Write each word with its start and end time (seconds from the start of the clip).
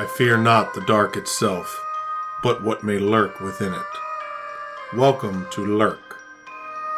I 0.00 0.06
fear 0.06 0.38
not 0.38 0.72
the 0.72 0.80
dark 0.80 1.18
itself, 1.18 1.78
but 2.42 2.62
what 2.62 2.82
may 2.82 2.98
lurk 2.98 3.38
within 3.38 3.74
it. 3.74 4.96
Welcome 4.96 5.46
to 5.50 5.76
Lurk, 5.76 6.16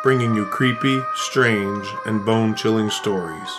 bringing 0.04 0.36
you 0.36 0.46
creepy, 0.46 1.02
strange, 1.16 1.84
and 2.06 2.24
bone 2.24 2.54
chilling 2.54 2.90
stories 2.90 3.50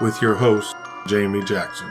with 0.00 0.22
your 0.22 0.36
host, 0.36 0.74
Jamie 1.06 1.44
Jackson. 1.44 1.90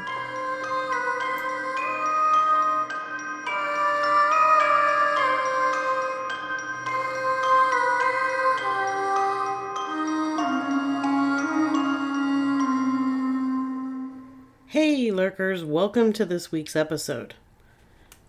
Hey, 14.71 15.11
lurkers, 15.11 15.65
welcome 15.65 16.13
to 16.13 16.23
this 16.23 16.49
week's 16.49 16.77
episode. 16.77 17.33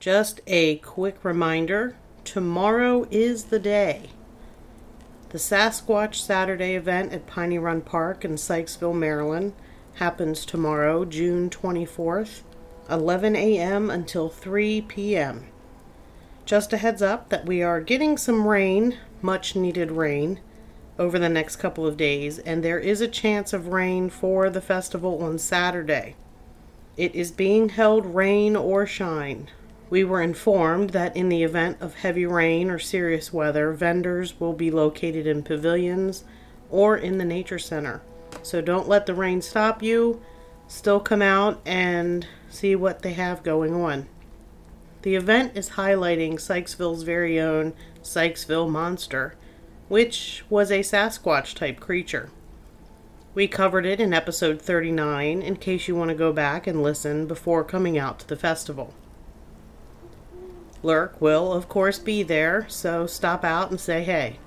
Just 0.00 0.41
a 0.48 0.78
quick 0.78 1.24
reminder 1.24 1.95
tomorrow 2.24 3.06
is 3.12 3.45
the 3.45 3.60
day. 3.60 4.10
The 5.28 5.38
Sasquatch 5.38 6.16
Saturday 6.16 6.74
event 6.74 7.12
at 7.12 7.28
Piney 7.28 7.60
Run 7.60 7.80
Park 7.80 8.24
in 8.24 8.33
Sykesville, 8.34 8.92
Maryland 8.92 9.52
happens 9.98 10.45
tomorrow, 10.45 11.05
June 11.05 11.48
24th, 11.48 12.41
11 12.91 13.36
a.m. 13.36 13.88
until 13.88 14.28
3 14.28 14.80
p.m. 14.83 15.47
Just 16.45 16.72
a 16.72 16.78
heads 16.78 17.02
up 17.02 17.28
that 17.28 17.47
we 17.47 17.62
are 17.62 17.80
getting 17.80 18.19
some 18.19 18.48
rain, 18.48 18.98
much 19.20 19.55
needed 19.55 19.92
rain, 19.92 20.41
over 20.98 21.20
the 21.20 21.28
next 21.28 21.55
couple 21.59 21.86
of 21.86 21.97
days, 21.97 22.41
and 22.41 22.64
there 22.64 22.80
is 22.80 23.00
a 23.00 23.06
chance 23.06 23.52
of 23.52 23.69
rain 23.69 24.11
for 24.11 24.50
the 24.50 24.61
festival 24.61 25.22
on 25.22 25.38
Saturday. 25.38 26.16
It 26.96 27.14
is 27.14 27.30
being 27.30 27.70
held 27.70 28.14
rain 28.14 28.54
or 28.54 28.86
shine. 28.86 29.48
We 29.88 30.04
were 30.04 30.20
informed 30.20 30.90
that 30.90 31.16
in 31.16 31.28
the 31.28 31.42
event 31.42 31.78
of 31.80 31.96
heavy 31.96 32.26
rain 32.26 32.70
or 32.70 32.78
serious 32.78 33.32
weather, 33.32 33.72
vendors 33.72 34.38
will 34.38 34.52
be 34.52 34.70
located 34.70 35.26
in 35.26 35.42
pavilions 35.42 36.24
or 36.70 36.96
in 36.96 37.18
the 37.18 37.24
nature 37.24 37.58
center. 37.58 38.02
So 38.42 38.60
don't 38.60 38.88
let 38.88 39.06
the 39.06 39.14
rain 39.14 39.40
stop 39.40 39.82
you. 39.82 40.20
Still 40.68 41.00
come 41.00 41.22
out 41.22 41.60
and 41.66 42.26
see 42.48 42.74
what 42.74 43.02
they 43.02 43.12
have 43.14 43.42
going 43.42 43.74
on. 43.74 44.06
The 45.02 45.14
event 45.14 45.56
is 45.56 45.70
highlighting 45.70 46.34
Sykesville's 46.34 47.02
very 47.02 47.40
own 47.40 47.74
Sykesville 48.02 48.70
monster, 48.70 49.34
which 49.88 50.44
was 50.48 50.70
a 50.70 50.80
Sasquatch 50.80 51.54
type 51.54 51.80
creature. 51.80 52.30
We 53.34 53.48
covered 53.48 53.86
it 53.86 53.98
in 53.98 54.12
episode 54.12 54.61
39 54.61 55.41
in 55.41 55.56
case 55.56 55.88
you 55.88 55.97
want 55.97 56.11
to 56.11 56.14
go 56.14 56.34
back 56.34 56.66
and 56.66 56.83
listen 56.83 57.27
before 57.27 57.64
coming 57.64 57.97
out 57.97 58.19
to 58.19 58.28
the 58.28 58.36
festival. 58.36 58.92
Lurk 60.83 61.19
will, 61.19 61.50
of 61.50 61.66
course, 61.66 61.98
be 61.98 62.22
there, 62.22 62.66
so 62.69 63.06
stop 63.06 63.42
out 63.42 63.70
and 63.70 63.80
say 63.80 64.05
hey. 64.05 64.38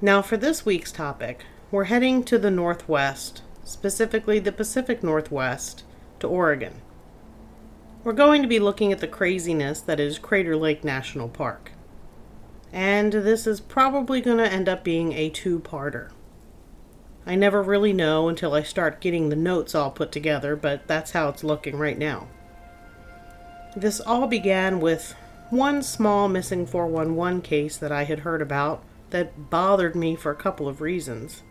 Now, 0.00 0.20
for 0.20 0.36
this 0.36 0.66
week's 0.66 0.90
topic, 0.90 1.44
we're 1.70 1.84
heading 1.84 2.24
to 2.24 2.38
the 2.38 2.50
Northwest, 2.50 3.42
specifically 3.62 4.40
the 4.40 4.50
Pacific 4.50 5.04
Northwest, 5.04 5.84
to 6.18 6.26
Oregon. 6.26 6.80
We're 8.02 8.14
going 8.14 8.42
to 8.42 8.48
be 8.48 8.58
looking 8.58 8.92
at 8.92 8.98
the 8.98 9.06
craziness 9.06 9.80
that 9.82 10.00
is 10.00 10.18
Crater 10.18 10.56
Lake 10.56 10.82
National 10.82 11.28
Park. 11.28 11.70
And 12.72 13.12
this 13.12 13.46
is 13.46 13.60
probably 13.60 14.20
going 14.20 14.38
to 14.38 14.52
end 14.52 14.68
up 14.68 14.82
being 14.82 15.12
a 15.12 15.30
two 15.30 15.60
parter. 15.60 16.10
I 17.26 17.34
never 17.34 17.60
really 17.60 17.92
know 17.92 18.28
until 18.28 18.54
I 18.54 18.62
start 18.62 19.00
getting 19.00 19.28
the 19.28 19.36
notes 19.36 19.74
all 19.74 19.90
put 19.90 20.12
together, 20.12 20.54
but 20.54 20.86
that's 20.86 21.10
how 21.10 21.28
it's 21.28 21.42
looking 21.42 21.76
right 21.76 21.98
now. 21.98 22.28
This 23.74 24.00
all 24.00 24.28
began 24.28 24.78
with 24.78 25.16
one 25.50 25.82
small 25.82 26.28
missing 26.28 26.66
411 26.66 27.42
case 27.42 27.76
that 27.76 27.90
I 27.90 28.04
had 28.04 28.20
heard 28.20 28.40
about 28.40 28.84
that 29.10 29.50
bothered 29.50 29.96
me 29.96 30.14
for 30.14 30.30
a 30.30 30.36
couple 30.36 30.68
of 30.68 30.80
reasons. 30.80 31.42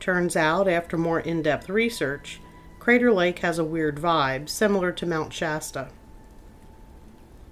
Turns 0.00 0.36
out, 0.36 0.68
after 0.68 0.98
more 0.98 1.20
in 1.20 1.42
depth 1.42 1.68
research, 1.68 2.40
Crater 2.80 3.12
Lake 3.12 3.38
has 3.38 3.58
a 3.58 3.64
weird 3.64 3.96
vibe, 3.96 4.48
similar 4.48 4.92
to 4.92 5.06
Mount 5.06 5.32
Shasta. 5.32 5.88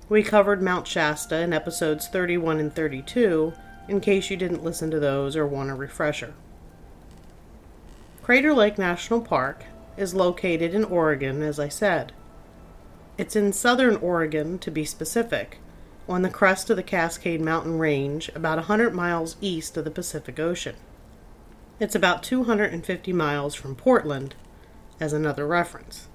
We 0.08 0.22
covered 0.22 0.60
Mount 0.60 0.86
Shasta 0.86 1.40
in 1.40 1.52
episodes 1.52 2.08
31 2.08 2.60
and 2.60 2.74
32, 2.74 3.54
in 3.88 4.00
case 4.00 4.30
you 4.30 4.36
didn't 4.36 4.64
listen 4.64 4.90
to 4.90 5.00
those 5.00 5.36
or 5.36 5.46
want 5.46 5.70
a 5.70 5.74
refresher. 5.74 6.34
Crater 8.22 8.54
Lake 8.54 8.78
National 8.78 9.20
Park 9.20 9.64
is 9.96 10.14
located 10.14 10.74
in 10.74 10.84
Oregon, 10.84 11.42
as 11.42 11.58
I 11.58 11.68
said. 11.68 12.12
It's 13.18 13.34
in 13.34 13.52
southern 13.52 13.96
Oregon, 13.96 14.60
to 14.60 14.70
be 14.70 14.84
specific, 14.84 15.58
on 16.08 16.22
the 16.22 16.30
crest 16.30 16.70
of 16.70 16.76
the 16.76 16.84
Cascade 16.84 17.40
Mountain 17.40 17.78
Range, 17.78 18.30
about 18.32 18.58
100 18.58 18.94
miles 18.94 19.34
east 19.40 19.76
of 19.76 19.84
the 19.84 19.90
Pacific 19.90 20.38
Ocean. 20.38 20.76
It's 21.80 21.96
about 21.96 22.22
250 22.22 23.12
miles 23.12 23.56
from 23.56 23.74
Portland, 23.74 24.36
as 25.00 25.12
another 25.12 25.44
reference. 25.44 26.06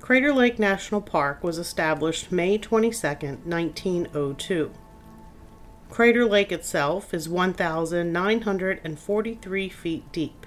Crater 0.00 0.32
Lake 0.32 0.58
National 0.58 1.00
Park 1.00 1.44
was 1.44 1.58
established 1.58 2.32
May 2.32 2.58
22, 2.58 3.06
1902. 3.44 4.72
Crater 5.90 6.24
Lake 6.24 6.50
itself 6.50 7.14
is 7.14 7.28
1,943 7.28 9.68
feet 9.68 10.10
deep 10.10 10.41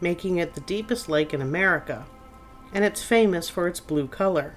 making 0.00 0.36
it 0.36 0.54
the 0.54 0.60
deepest 0.60 1.08
lake 1.08 1.34
in 1.34 1.40
America, 1.40 2.06
and 2.72 2.84
it's 2.84 3.02
famous 3.02 3.48
for 3.48 3.66
its 3.66 3.80
blue 3.80 4.06
color. 4.06 4.56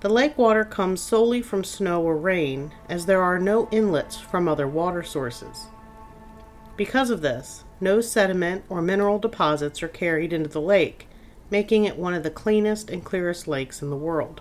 The 0.00 0.08
lake 0.08 0.36
water 0.36 0.64
comes 0.64 1.00
solely 1.00 1.42
from 1.42 1.62
snow 1.62 2.02
or 2.02 2.16
rain, 2.16 2.72
as 2.88 3.06
there 3.06 3.22
are 3.22 3.38
no 3.38 3.68
inlets 3.70 4.16
from 4.18 4.48
other 4.48 4.66
water 4.66 5.02
sources. 5.02 5.66
Because 6.76 7.10
of 7.10 7.20
this, 7.20 7.64
no 7.80 8.00
sediment 8.00 8.64
or 8.68 8.82
mineral 8.82 9.18
deposits 9.18 9.82
are 9.82 9.88
carried 9.88 10.32
into 10.32 10.48
the 10.48 10.60
lake, 10.60 11.06
making 11.50 11.84
it 11.84 11.98
one 11.98 12.14
of 12.14 12.22
the 12.22 12.30
cleanest 12.30 12.90
and 12.90 13.04
clearest 13.04 13.46
lakes 13.46 13.82
in 13.82 13.90
the 13.90 13.96
world. 13.96 14.40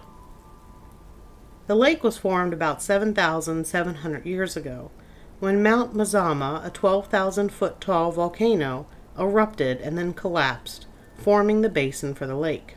The 1.68 1.76
lake 1.76 2.04
was 2.04 2.18
formed 2.18 2.54
about 2.54 2.82
7,700 2.82 4.26
years 4.26 4.58
ago 4.58 4.92
when 5.40 5.64
Mount 5.64 5.96
Mazama, 5.96 6.66
a 6.66 6.70
12,000 6.70 7.52
foot 7.52 7.82
tall 7.82 8.12
volcano, 8.12 8.88
erupted 9.18 9.80
and 9.82 9.98
then 9.98 10.14
collapsed, 10.14 10.88
forming 11.16 11.62
the 11.62 11.70
basin 11.70 12.14
for 12.14 12.28
the 12.28 12.36
lake. 12.36 12.76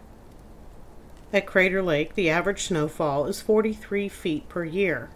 At 1.32 1.46
Crater 1.46 1.82
Lake, 1.82 2.14
the 2.14 2.30
average 2.30 2.64
snowfall 2.64 3.26
is 3.26 3.40
43 3.40 4.08
feet 4.08 4.48
per 4.48 4.64
year 4.64 5.10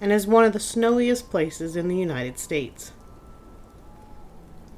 and 0.00 0.12
is 0.12 0.26
one 0.26 0.44
of 0.44 0.52
the 0.52 0.60
snowiest 0.60 1.30
places 1.30 1.76
in 1.76 1.88
the 1.88 1.96
United 1.96 2.38
States. 2.38 2.92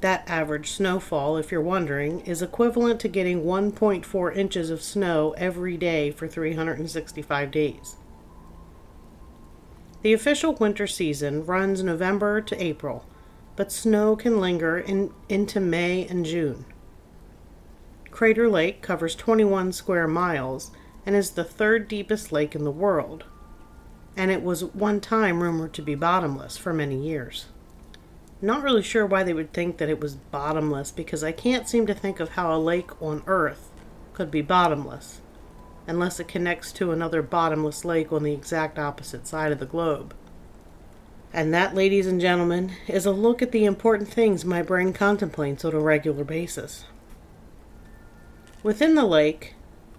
That 0.01 0.29
average 0.29 0.71
snowfall, 0.71 1.37
if 1.37 1.51
you're 1.51 1.61
wondering, 1.61 2.19
is 2.21 2.41
equivalent 2.41 2.99
to 3.01 3.07
getting 3.07 3.43
1.4 3.43 4.35
inches 4.35 4.69
of 4.69 4.81
snow 4.81 5.33
every 5.37 5.77
day 5.77 6.11
for 6.11 6.27
365 6.27 7.51
days. 7.51 7.95
The 10.01 10.11
official 10.11 10.55
winter 10.55 10.87
season 10.87 11.45
runs 11.45 11.81
November 11.81 12.41
to 12.41 12.61
April, 12.61 13.05
but 13.55 13.71
snow 13.71 14.15
can 14.15 14.39
linger 14.39 14.77
in, 14.77 15.13
into 15.29 15.59
May 15.59 16.07
and 16.07 16.25
June. 16.25 16.65
Crater 18.11 18.49
Lake 18.49 18.81
covers 18.81 19.15
21 19.15 19.71
square 19.73 20.07
miles 20.07 20.71
and 21.05 21.15
is 21.15 21.31
the 21.31 21.43
third 21.43 21.87
deepest 21.87 22.31
lake 22.31 22.55
in 22.55 22.63
the 22.63 22.71
world, 22.71 23.25
and 24.15 24.31
it 24.31 24.43
was 24.43 24.63
one 24.63 25.01
time 25.01 25.41
rumored 25.41 25.73
to 25.73 25.81
be 25.81 25.95
bottomless 25.95 26.57
for 26.57 26.73
many 26.73 26.95
years. 26.95 27.47
Not 28.41 28.61
really 28.61 28.81
sure 28.81 29.05
why 29.05 29.23
they 29.23 29.33
would 29.33 29.53
think 29.53 29.77
that 29.77 29.89
it 29.89 29.99
was 29.99 30.15
bottomless 30.15 30.91
because 30.91 31.23
I 31.23 31.31
can't 31.31 31.67
seem 31.67 31.87
to 31.87 31.93
think 31.93 32.19
of 32.19 32.29
how 32.29 32.55
a 32.55 32.59
lake 32.59 33.01
on 33.01 33.23
Earth 33.25 33.69
could 34.13 34.29
be 34.29 34.41
bottomless, 34.41 35.21
unless 35.87 36.19
it 36.19 36.27
connects 36.27 36.71
to 36.73 36.91
another 36.91 37.21
bottomless 37.21 37.83
lake 37.83 38.11
on 38.11 38.23
the 38.23 38.33
exact 38.33 38.77
opposite 38.77 39.27
side 39.27 39.51
of 39.51 39.59
the 39.59 39.65
globe. 39.65 40.13
And 41.33 41.51
that, 41.51 41.73
ladies 41.73 42.05
and 42.05 42.21
gentlemen, 42.21 42.73
is 42.87 43.07
a 43.07 43.11
look 43.11 43.41
at 43.41 43.51
the 43.51 43.65
important 43.65 44.07
things 44.07 44.45
my 44.45 44.61
brain 44.61 44.93
contemplates 44.93 45.65
on 45.65 45.73
a 45.73 45.79
regular 45.79 46.23
basis. 46.23 46.85
Within 48.61 48.93
the 48.93 49.05
lake 49.05 49.55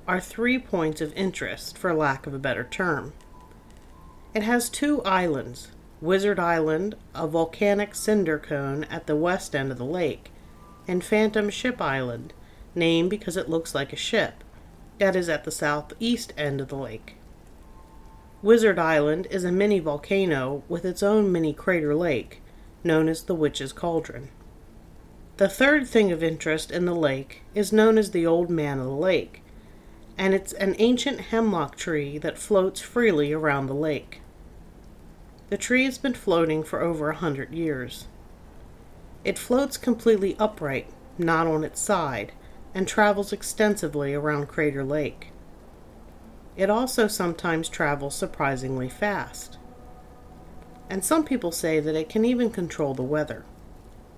are 0.06 0.20
three 0.20 0.60
points 0.60 1.00
of 1.00 1.12
interest, 1.14 1.76
for 1.76 1.92
lack 1.92 2.28
of 2.28 2.34
a 2.34 2.38
better 2.38 2.64
term. 2.64 3.12
It 4.32 4.44
has 4.44 4.68
two 4.68 5.02
islands 5.02 5.72
Wizard 6.00 6.38
Island, 6.38 6.96
a 7.14 7.26
volcanic 7.26 7.94
cinder 7.94 8.38
cone 8.38 8.84
at 8.84 9.06
the 9.06 9.16
west 9.16 9.56
end 9.56 9.72
of 9.72 9.78
the 9.78 9.84
lake, 9.84 10.30
and 10.86 11.02
Phantom 11.02 11.48
Ship 11.48 11.80
Island, 11.80 12.32
named 12.74 13.10
because 13.10 13.36
it 13.36 13.48
looks 13.48 13.74
like 13.74 13.92
a 13.92 13.96
ship, 13.96 14.44
that 14.98 15.16
is 15.16 15.28
at 15.28 15.44
the 15.44 15.50
southeast 15.50 16.32
end 16.36 16.60
of 16.60 16.68
the 16.68 16.76
lake. 16.76 17.16
Wizard 18.44 18.78
Island 18.78 19.26
is 19.30 19.42
a 19.42 19.50
mini 19.50 19.78
volcano 19.78 20.64
with 20.68 20.84
its 20.84 21.02
own 21.02 21.32
mini 21.32 21.54
crater 21.54 21.94
lake, 21.94 22.42
known 22.84 23.08
as 23.08 23.22
the 23.22 23.34
Witch's 23.34 23.72
Cauldron. 23.72 24.28
The 25.38 25.48
third 25.48 25.88
thing 25.88 26.12
of 26.12 26.22
interest 26.22 26.70
in 26.70 26.84
the 26.84 26.94
lake 26.94 27.40
is 27.54 27.72
known 27.72 27.96
as 27.96 28.10
the 28.10 28.26
Old 28.26 28.50
Man 28.50 28.80
of 28.80 28.84
the 28.84 28.90
Lake, 28.90 29.42
and 30.18 30.34
it's 30.34 30.52
an 30.52 30.76
ancient 30.78 31.20
hemlock 31.32 31.76
tree 31.76 32.18
that 32.18 32.36
floats 32.36 32.82
freely 32.82 33.32
around 33.32 33.66
the 33.66 33.72
lake. 33.72 34.20
The 35.48 35.56
tree 35.56 35.86
has 35.86 35.96
been 35.96 36.12
floating 36.12 36.62
for 36.62 36.82
over 36.82 37.08
a 37.08 37.16
hundred 37.16 37.54
years. 37.54 38.08
It 39.24 39.38
floats 39.38 39.78
completely 39.78 40.36
upright, 40.38 40.88
not 41.16 41.46
on 41.46 41.64
its 41.64 41.80
side, 41.80 42.32
and 42.74 42.86
travels 42.86 43.32
extensively 43.32 44.12
around 44.12 44.48
Crater 44.48 44.84
Lake. 44.84 45.30
It 46.56 46.70
also 46.70 47.08
sometimes 47.08 47.68
travels 47.68 48.14
surprisingly 48.14 48.88
fast. 48.88 49.58
And 50.88 51.04
some 51.04 51.24
people 51.24 51.50
say 51.50 51.80
that 51.80 51.96
it 51.96 52.08
can 52.08 52.24
even 52.24 52.50
control 52.50 52.94
the 52.94 53.02
weather. 53.02 53.44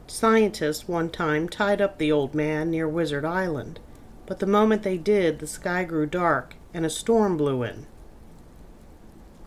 Scientists 0.07 0.87
one 0.87 1.11
time 1.11 1.49
tied 1.49 1.81
up 1.81 1.99
the 1.99 2.13
old 2.13 2.35
man 2.35 2.71
near 2.71 2.89
Wizard 2.89 3.25
Island, 3.25 3.81
but 4.27 4.39
the 4.39 4.47
moment 4.47 4.83
they 4.83 4.99
did, 4.99 5.39
the 5.39 5.47
sky 5.47 5.85
grew 5.85 6.07
dark 6.07 6.55
and 6.75 6.85
a 6.85 6.91
storm 6.91 7.37
blew 7.37 7.63
in. 7.63 7.87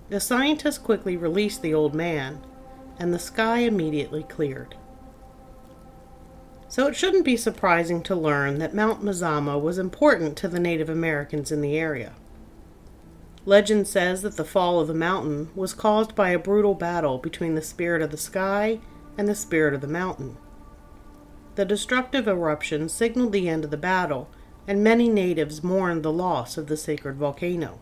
The 0.10 0.20
scientists 0.20 0.80
quickly 0.80 1.16
released 1.16 1.62
the 1.62 1.74
old 1.74 1.94
man, 1.94 2.42
and 2.98 3.14
the 3.14 3.20
sky 3.20 3.60
immediately 3.60 4.24
cleared. 4.24 4.76
So 6.68 6.88
it 6.88 6.96
shouldn't 6.96 7.26
be 7.26 7.38
surprising 7.38 8.02
to 8.04 8.16
learn 8.16 8.58
that 8.60 8.74
Mount 8.74 9.04
Mazama 9.04 9.62
was 9.62 9.78
important 9.78 10.36
to 10.38 10.48
the 10.48 10.60
Native 10.60 10.90
Americans 10.90 11.52
in 11.52 11.62
the 11.62 11.78
area. 11.78 12.14
Legend 13.50 13.88
says 13.88 14.22
that 14.22 14.38
the 14.38 14.46
fall 14.46 14.80
of 14.80 14.88
the 14.88 14.94
mountain 14.94 15.50
was 15.56 15.74
caused 15.74 16.14
by 16.14 16.30
a 16.30 16.38
brutal 16.38 16.76
battle 16.76 17.18
between 17.18 17.56
the 17.56 17.64
spirit 17.64 18.00
of 18.00 18.12
the 18.12 18.16
sky 18.16 18.80
and 19.18 19.28
the 19.28 19.34
spirit 19.34 19.74
of 19.74 19.82
the 19.82 19.88
mountain. 19.88 20.38
The 21.56 21.66
destructive 21.66 22.28
eruption 22.28 22.90
signaled 22.90 23.32
the 23.32 23.50
end 23.50 23.66
of 23.66 23.72
the 23.72 23.76
battle, 23.76 24.30
and 24.68 24.84
many 24.84 25.10
natives 25.10 25.64
mourned 25.64 26.04
the 26.04 26.12
loss 26.12 26.60
of 26.60 26.68
the 26.68 26.78
sacred 26.78 27.16
volcano. 27.16 27.80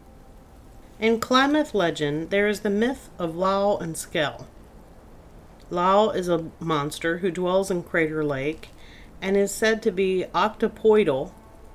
In 1.01 1.19
Klamath 1.19 1.75
legend, 1.75 2.29
there 2.29 2.47
is 2.47 2.61
the 2.61 2.69
myth 2.69 3.09
of 3.19 3.35
Llao 3.35 3.81
and 3.81 3.97
Skell. 3.97 4.47
Llao 5.69 6.15
is 6.15 6.29
a 6.29 6.45
monster 6.61 7.17
who 7.17 7.29
dwells 7.29 7.69
in 7.69 7.83
Crater 7.83 8.23
Lake 8.23 8.69
and 9.21 9.35
is 9.35 9.53
said 9.53 9.81
to 9.81 9.91
be 9.91 10.27
octopoidal 10.33 11.33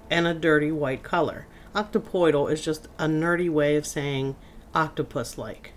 and 0.08 0.26
a 0.26 0.32
dirty 0.32 0.72
white 0.72 1.02
color. 1.02 1.46
Octopoidal 1.74 2.50
is 2.52 2.62
just 2.62 2.88
a 2.98 3.06
nerdy 3.06 3.48
way 3.48 3.76
of 3.76 3.86
saying 3.86 4.36
octopus 4.74 5.38
like. 5.38 5.72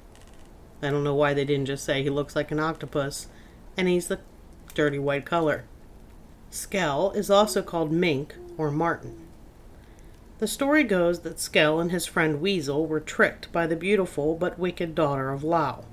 I 0.82 0.90
don't 0.90 1.04
know 1.04 1.16
why 1.16 1.34
they 1.34 1.46
didn't 1.46 1.68
just 1.68 1.86
say 1.86 2.04
he 2.04 2.10
looks 2.10 2.36
like 2.36 2.52
an 2.52 2.60
octopus 2.60 3.28
and 3.78 3.88
he's 3.88 4.08
the 4.08 4.20
dirty 4.74 5.00
white 5.00 5.26
color. 5.26 5.66
Skell 6.50 7.12
is 7.12 7.30
also 7.30 7.62
called 7.62 7.92
mink 7.92 8.36
or 8.58 8.72
marten. 8.72 9.18
The 10.40 10.48
story 10.48 10.84
goes 10.84 11.22
that 11.22 11.40
Skell 11.40 11.80
and 11.80 11.92
his 11.92 12.06
friend 12.06 12.42
Weasel 12.42 12.86
were 12.86 13.00
tricked 13.00 13.52
by 13.54 13.66
the 13.68 13.76
beautiful 13.78 14.36
but 14.36 14.60
wicked 14.60 14.96
daughter 14.96 15.32
of 15.32 15.44
Llao. 15.44 15.86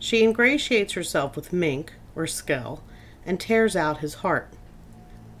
She 0.00 0.24
ingratiates 0.24 0.94
herself 0.94 1.36
with 1.36 1.52
Mink, 1.52 1.92
or 2.16 2.26
Skell, 2.26 2.82
and 3.24 3.38
tears 3.38 3.76
out 3.76 3.98
his 3.98 4.14
heart 4.14 4.52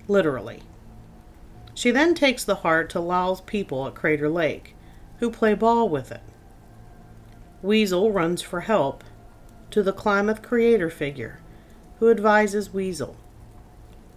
literally. 0.08 0.62
She 1.76 1.90
then 1.90 2.14
takes 2.14 2.42
the 2.42 2.54
heart 2.56 2.88
to 2.90 3.00
Llao's 3.00 3.42
people 3.42 3.86
at 3.86 3.94
Crater 3.94 4.30
Lake, 4.30 4.74
who 5.18 5.30
play 5.30 5.52
ball 5.52 5.90
with 5.90 6.10
it. 6.10 6.22
Weasel 7.60 8.12
runs 8.12 8.40
for 8.40 8.60
help 8.60 9.04
to 9.72 9.82
the 9.82 9.92
Klamath 9.92 10.40
creator 10.40 10.88
figure, 10.88 11.38
who 11.98 12.10
advises 12.10 12.72
Weasel. 12.72 13.18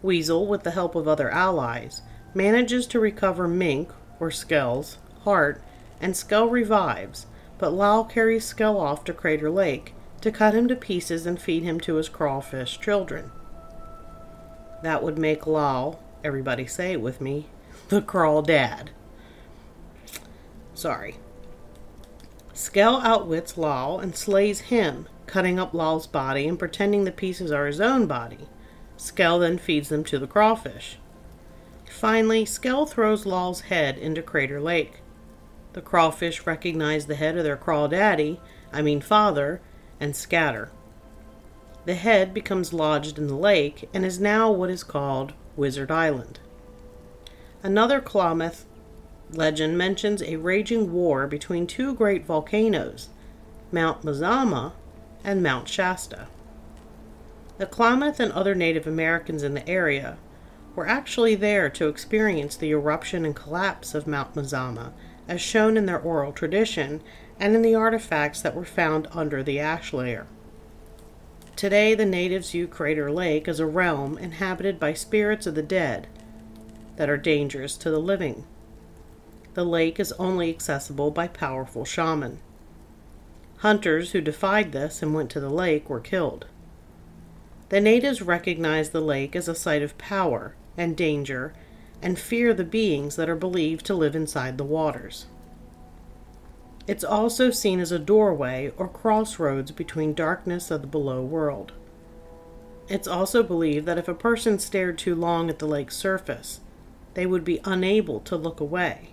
Weasel, 0.01 0.47
with 0.47 0.63
the 0.63 0.71
help 0.71 0.95
of 0.95 1.05
other 1.05 1.29
allies, 1.29 2.01
manages 2.33 2.87
to 2.87 2.99
recover 2.99 3.45
Mink, 3.45 3.91
or 4.21 4.31
Skell's, 4.31 4.97
heart, 5.25 5.61
and 5.99 6.15
Skell 6.15 6.47
revives, 6.47 7.25
but 7.57 7.73
Llao 7.73 8.09
carries 8.09 8.45
Skell 8.45 8.77
off 8.77 9.03
to 9.03 9.13
Crater 9.13 9.49
Lake 9.49 9.93
to 10.21 10.31
cut 10.31 10.55
him 10.55 10.69
to 10.69 10.77
pieces 10.77 11.25
and 11.25 11.41
feed 11.41 11.63
him 11.63 11.81
to 11.81 11.95
his 11.95 12.07
crawfish 12.07 12.79
children. 12.79 13.31
That 14.81 15.03
would 15.03 15.17
make 15.17 15.41
Llao, 15.41 15.97
everybody 16.23 16.65
say 16.65 16.93
it 16.93 17.01
with 17.01 17.21
me, 17.21 17.47
the 17.89 18.01
crawl 18.01 18.41
dad. 18.41 18.91
Sorry. 20.73 21.17
Skell 22.53 23.01
outwits 23.01 23.53
Llao 23.53 24.01
and 24.01 24.15
slays 24.15 24.61
him, 24.61 25.07
cutting 25.27 25.59
up 25.59 25.73
Llao's 25.73 26.07
body 26.07 26.47
and 26.47 26.59
pretending 26.59 27.03
the 27.03 27.11
pieces 27.11 27.51
are 27.51 27.67
his 27.67 27.81
own 27.81 28.05
body. 28.05 28.47
Skell 28.97 29.39
then 29.39 29.57
feeds 29.57 29.89
them 29.89 30.03
to 30.05 30.19
the 30.19 30.27
crawfish. 30.27 30.97
Finally, 31.89 32.45
Skell 32.45 32.85
throws 32.85 33.25
Llao's 33.25 33.61
head 33.61 33.97
into 33.97 34.21
Crater 34.21 34.59
Lake. 34.59 35.01
The 35.73 35.81
crawfish 35.81 36.45
recognize 36.45 37.05
the 37.05 37.15
head 37.15 37.37
of 37.37 37.43
their 37.43 37.57
crawl 37.57 37.87
daddy, 37.87 38.39
I 38.71 38.81
mean 38.81 39.01
father, 39.01 39.61
and 39.99 40.15
scatter. 40.15 40.69
The 41.85 41.95
head 41.95 42.33
becomes 42.33 42.73
lodged 42.73 43.17
in 43.17 43.27
the 43.27 43.35
lake 43.35 43.89
and 43.93 44.05
is 44.05 44.19
now 44.19 44.51
what 44.51 44.69
is 44.69 44.83
called 44.83 45.33
Wizard 45.59 45.91
Island. 45.91 46.39
Another 47.61 47.99
Klamath 47.99 48.65
legend 49.33 49.77
mentions 49.77 50.23
a 50.23 50.37
raging 50.37 50.93
war 50.93 51.27
between 51.27 51.67
two 51.67 51.93
great 51.93 52.25
volcanoes, 52.25 53.09
Mount 53.71 54.03
Mazama 54.03 54.71
and 55.23 55.43
Mount 55.43 55.67
Shasta. 55.67 56.27
The 57.57 57.65
Klamath 57.65 58.21
and 58.21 58.31
other 58.31 58.55
Native 58.55 58.87
Americans 58.87 59.43
in 59.43 59.53
the 59.53 59.67
area 59.67 60.17
were 60.75 60.87
actually 60.87 61.35
there 61.35 61.69
to 61.71 61.89
experience 61.89 62.55
the 62.55 62.71
eruption 62.71 63.25
and 63.25 63.35
collapse 63.35 63.93
of 63.93 64.07
Mount 64.07 64.35
Mazama, 64.35 64.93
as 65.27 65.41
shown 65.41 65.75
in 65.75 65.85
their 65.85 65.99
oral 65.99 66.31
tradition 66.31 67.01
and 67.37 67.53
in 67.53 67.61
the 67.61 67.75
artifacts 67.75 68.41
that 68.41 68.55
were 68.55 68.63
found 68.63 69.09
under 69.11 69.43
the 69.43 69.59
ash 69.59 69.91
layer. 69.91 70.25
Today, 71.59 71.93
the 71.93 72.05
natives 72.05 72.51
view 72.51 72.69
Crater 72.69 73.11
Lake 73.11 73.49
as 73.49 73.59
a 73.59 73.65
realm 73.65 74.17
inhabited 74.17 74.79
by 74.79 74.93
spirits 74.93 75.45
of 75.45 75.55
the 75.55 75.61
dead 75.61 76.07
that 76.95 77.09
are 77.09 77.17
dangerous 77.17 77.75
to 77.75 77.91
the 77.91 77.99
living. 77.99 78.45
The 79.55 79.65
lake 79.65 79.99
is 79.99 80.13
only 80.13 80.49
accessible 80.49 81.11
by 81.11 81.27
powerful 81.27 81.83
shaman. 81.83 82.39
Hunters 83.57 84.11
who 84.11 84.21
defied 84.21 84.71
this 84.71 85.03
and 85.03 85.13
went 85.13 85.29
to 85.31 85.41
the 85.41 85.49
lake 85.49 85.89
were 85.89 85.99
killed. 85.99 86.45
The 87.67 87.81
natives 87.81 88.21
recognize 88.21 88.91
the 88.91 89.01
lake 89.01 89.35
as 89.35 89.49
a 89.49 89.53
site 89.53 89.81
of 89.81 89.97
power 89.97 90.55
and 90.77 90.95
danger 90.95 91.51
and 92.01 92.17
fear 92.17 92.53
the 92.53 92.63
beings 92.63 93.17
that 93.17 93.27
are 93.27 93.35
believed 93.35 93.85
to 93.87 93.95
live 93.95 94.15
inside 94.15 94.57
the 94.57 94.63
waters. 94.63 95.25
It's 96.89 97.03
also 97.03 97.51
seen 97.51 97.79
as 97.79 97.91
a 97.91 97.99
doorway 97.99 98.73
or 98.75 98.87
crossroads 98.87 99.69
between 99.69 100.15
darkness 100.15 100.71
of 100.71 100.81
the 100.81 100.87
below 100.87 101.21
world. 101.21 101.71
It's 102.87 103.07
also 103.07 103.43
believed 103.43 103.85
that 103.85 103.99
if 103.99 104.07
a 104.07 104.15
person 104.15 104.57
stared 104.57 104.97
too 104.97 105.13
long 105.13 105.51
at 105.51 105.59
the 105.59 105.67
lake's 105.67 105.95
surface, 105.95 106.61
they 107.13 107.27
would 107.27 107.45
be 107.45 107.61
unable 107.63 108.21
to 108.21 108.35
look 108.35 108.59
away. 108.59 109.09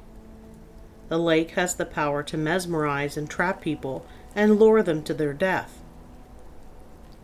The 1.11 1.19
lake 1.19 1.51
has 1.51 1.75
the 1.75 1.85
power 1.85 2.23
to 2.23 2.39
mesmerize 2.39 3.19
and 3.19 3.29
trap 3.29 3.61
people 3.61 4.07
and 4.35 4.59
lure 4.59 4.83
them 4.83 5.03
to 5.03 5.13
their 5.13 5.35
death. 5.35 5.83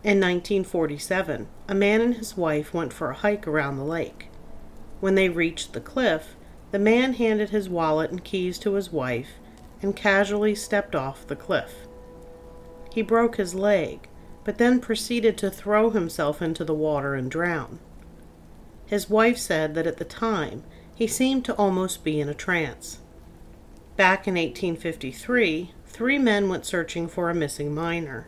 In 0.03 0.19
1947, 0.19 1.47
a 1.67 1.73
man 1.73 1.99
and 1.99 2.13
his 2.13 2.37
wife 2.37 2.75
went 2.75 2.93
for 2.93 3.09
a 3.09 3.15
hike 3.15 3.47
around 3.47 3.77
the 3.77 3.83
lake. 3.83 4.27
When 4.99 5.15
they 5.15 5.29
reached 5.29 5.73
the 5.73 5.81
cliff, 5.81 6.35
the 6.69 6.77
man 6.77 7.13
handed 7.13 7.49
his 7.49 7.67
wallet 7.67 8.11
and 8.11 8.23
keys 8.23 8.59
to 8.59 8.73
his 8.73 8.91
wife 8.91 9.39
and 9.83 9.95
casually 9.95 10.55
stepped 10.55 10.95
off 10.95 11.27
the 11.27 11.35
cliff. 11.35 11.87
He 12.91 13.01
broke 13.01 13.37
his 13.37 13.53
leg, 13.53 14.07
but 14.43 14.57
then 14.57 14.79
proceeded 14.79 15.37
to 15.37 15.49
throw 15.49 15.89
himself 15.89 16.41
into 16.41 16.63
the 16.63 16.73
water 16.73 17.15
and 17.15 17.29
drown. 17.29 17.79
His 18.85 19.09
wife 19.09 19.37
said 19.37 19.75
that 19.75 19.87
at 19.87 19.97
the 19.97 20.05
time 20.05 20.63
he 20.95 21.07
seemed 21.07 21.45
to 21.45 21.55
almost 21.55 22.03
be 22.03 22.19
in 22.19 22.29
a 22.29 22.33
trance. 22.33 22.99
Back 23.95 24.27
in 24.27 24.35
1853, 24.35 25.71
three 25.85 26.19
men 26.19 26.49
went 26.49 26.65
searching 26.65 27.07
for 27.07 27.29
a 27.29 27.35
missing 27.35 27.73
miner. 27.73 28.27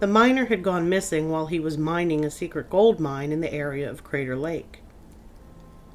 The 0.00 0.06
miner 0.06 0.46
had 0.46 0.62
gone 0.62 0.88
missing 0.88 1.30
while 1.30 1.46
he 1.46 1.58
was 1.58 1.76
mining 1.76 2.24
a 2.24 2.30
secret 2.30 2.70
gold 2.70 3.00
mine 3.00 3.32
in 3.32 3.40
the 3.40 3.52
area 3.52 3.90
of 3.90 4.04
Crater 4.04 4.36
Lake. 4.36 4.80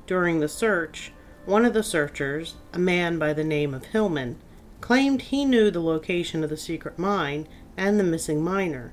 During 0.06 0.39
the 0.39 0.50
search, 0.50 1.13
one 1.46 1.63
of 1.63 1.74
the 1.74 1.84
searchers, 1.84 2.56
a 2.74 2.80
man 2.80 3.18
by 3.18 3.32
the 3.34 3.44
name 3.44 3.74
of 3.74 3.86
Hillman, 3.86 4.38
claimed 4.84 5.22
he 5.22 5.46
knew 5.46 5.72
the 5.72 5.80
location 5.80 6.44
of 6.44 6.50
the 6.50 6.58
secret 6.58 7.00
mine 7.00 7.48
and 7.78 7.98
the 7.98 8.04
missing 8.04 8.44
miner, 8.44 8.92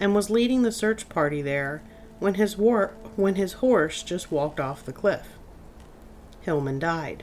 and 0.00 0.12
was 0.12 0.28
leading 0.28 0.62
the 0.62 0.72
search 0.72 1.08
party 1.08 1.40
there 1.40 1.80
when 2.18 2.34
his, 2.34 2.58
war- 2.58 2.96
when 3.14 3.36
his 3.36 3.52
horse 3.54 4.02
just 4.02 4.32
walked 4.32 4.58
off 4.58 4.84
the 4.84 4.92
cliff. 4.92 5.28
Hillman 6.40 6.80
died. 6.80 7.22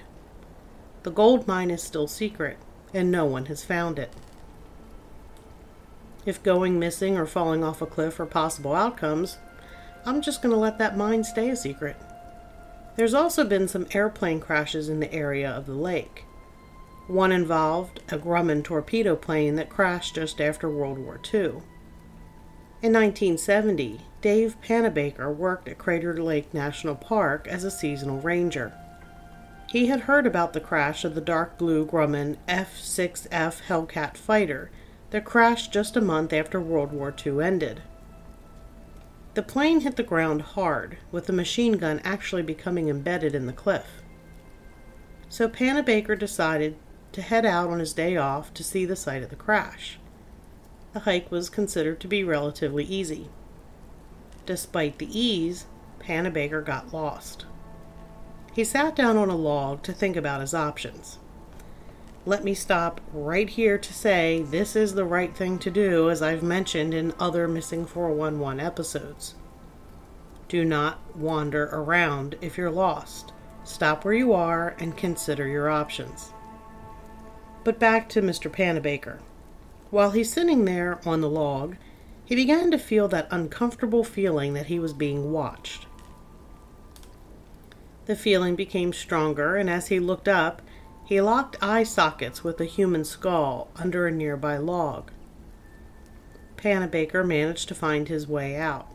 The 1.04 1.12
gold 1.12 1.50
mine 1.50 1.70
is 1.70 1.84
still 1.84 2.08
secret, 2.08 2.58
and 2.94 3.12
no 3.12 3.26
one 3.26 3.48
has 3.48 3.66
found 3.66 4.00
it. 4.00 4.14
If 6.26 6.42
going 6.42 6.80
missing 6.80 7.18
or 7.18 7.26
falling 7.26 7.62
off 7.62 7.82
a 7.82 7.86
cliff 7.86 8.22
are 8.22 8.26
possible 8.26 8.74
outcomes, 8.74 9.38
I'm 10.06 10.22
just 10.22 10.42
going 10.42 10.54
to 10.54 10.58
let 10.58 10.78
that 10.78 10.96
mine 10.96 11.26
stay 11.26 11.50
a 11.50 11.58
secret. 11.58 11.98
There's 12.96 13.14
also 13.14 13.44
been 13.44 13.68
some 13.68 13.88
airplane 13.92 14.40
crashes 14.40 14.88
in 14.88 15.02
the 15.02 15.14
area 15.14 15.52
of 15.52 15.66
the 15.66 15.74
lake. 15.74 16.24
One 17.08 17.32
involved 17.32 18.02
a 18.10 18.18
Grumman 18.18 18.64
torpedo 18.64 19.16
plane 19.16 19.56
that 19.56 19.70
crashed 19.70 20.16
just 20.16 20.40
after 20.40 20.70
World 20.70 20.98
War 20.98 21.20
II. 21.34 21.62
In 22.82 22.94
1970, 22.94 24.02
Dave 24.22 24.56
Panabaker 24.62 25.36
worked 25.36 25.68
at 25.68 25.78
Crater 25.78 26.22
Lake 26.22 26.54
National 26.54 26.96
Park 26.96 27.48
as 27.48 27.64
a 27.64 27.72
seasonal 27.72 28.20
ranger. 28.22 28.72
He 29.68 29.88
had 29.88 30.02
heard 30.02 30.26
about 30.26 30.54
the 30.54 30.60
crash 30.60 31.04
of 31.04 31.16
the 31.16 31.22
dark 31.22 31.58
blue 31.58 31.86
Grumman 31.86 32.38
F 32.48 32.80
6F 32.80 33.62
Hellcat 33.68 34.18
fighter 34.18 34.72
that 35.12 35.26
crashed 35.26 35.72
just 35.72 35.98
a 35.98 36.02
month 36.02 36.34
after 36.34 36.60
World 36.60 36.92
War 36.92 37.14
II 37.26 37.44
ended. 37.44 37.82
The 39.34 39.44
plane 39.44 39.82
hit 39.82 39.96
the 39.96 40.04
ground 40.04 40.42
hard, 40.42 40.98
with 41.12 41.28
the 41.28 41.34
machine 41.34 41.74
gun 41.74 42.02
actually 42.04 42.44
becoming 42.44 42.90
embedded 42.90 43.34
in 43.34 43.46
the 43.46 43.54
cliff. 43.54 44.02
So 45.30 45.48
Panabaker 45.48 46.20
decided 46.20 46.76
to 47.12 47.22
head 47.22 47.46
out 47.46 47.70
on 47.70 47.80
his 47.80 47.94
day 47.94 48.18
off 48.18 48.54
to 48.54 48.64
see 48.64 48.86
the 48.86 48.96
site 48.96 49.24
of 49.24 49.30
the 49.30 49.36
crash. 49.36 50.00
The 50.94 51.02
hike 51.02 51.32
was 51.32 51.50
considered 51.50 52.00
to 52.02 52.08
be 52.08 52.24
relatively 52.24 52.84
easy. 52.84 53.30
Despite 54.46 54.98
the 54.98 55.20
ease, 55.20 55.66
Panabaker 56.00 56.66
got 56.66 56.94
lost. 56.94 57.46
He 58.54 58.64
sat 58.64 58.96
down 58.96 59.18
on 59.18 59.30
a 59.30 59.36
log 59.36 59.84
to 59.84 59.94
think 59.94 60.16
about 60.16 60.42
his 60.42 60.54
options. 60.54 61.20
Let 62.26 62.44
me 62.44 62.54
stop 62.54 63.02
right 63.14 63.50
here 63.50 63.78
to 63.78 63.94
say 63.94 64.44
this 64.44 64.76
is 64.76 64.94
the 64.94 65.06
right 65.06 65.36
thing 65.36 65.58
to 65.60 65.72
do, 65.72 66.10
as 66.10 66.22
I've 66.22 66.44
mentioned 66.44 66.94
in 66.94 67.14
other 67.20 67.48
Missing 67.48 67.88
411 67.88 68.60
episodes. 68.60 69.36
Do 70.48 70.66
not 70.66 71.00
wander 71.16 71.70
around 71.72 72.36
if 72.42 72.58
you're 72.58 72.70
lost. 72.70 73.32
Stop 73.64 74.04
where 74.04 74.14
you 74.14 74.34
are 74.34 74.76
and 74.80 74.98
consider 74.98 75.48
your 75.48 75.70
options. 75.70 76.31
But 77.64 77.80
back 77.80 78.10
to 78.10 78.22
Mr. 78.22 78.52
Panabaker. 78.52 79.20
While 79.92 80.12
he's 80.12 80.32
sitting 80.32 80.66
there 80.66 81.00
on 81.06 81.22
the 81.22 81.30
log, 81.30 81.76
he 82.26 82.36
began 82.36 82.72
to 82.72 82.80
feel 82.80 83.08
that 83.10 83.28
uncomfortable 83.30 84.04
feeling 84.04 84.54
that 84.54 84.68
he 84.68 84.80
was 84.80 84.94
being 84.94 85.32
watched. 85.32 85.86
The 88.06 88.16
feeling 88.16 88.56
became 88.56 88.94
stronger, 88.94 89.56
and 89.56 89.70
as 89.70 89.88
he 89.88 90.00
looked 90.00 90.28
up, 90.28 90.62
he 91.06 91.22
locked 91.22 91.62
eye 91.62 91.84
sockets 91.84 92.44
with 92.44 92.60
a 92.62 92.66
human 92.66 93.04
skull 93.04 93.70
under 93.76 94.08
a 94.08 94.12
nearby 94.12 94.58
log. 94.58 95.12
Panabaker 96.56 97.26
managed 97.26 97.68
to 97.68 97.76
find 97.76 98.08
his 98.08 98.28
way 98.28 98.56
out. 98.56 98.88